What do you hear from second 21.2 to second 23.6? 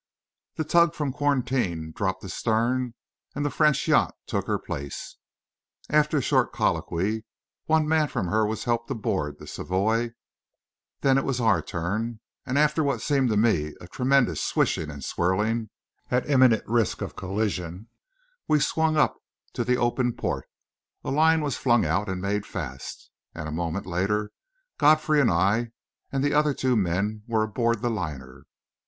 was flung out and made fast, and a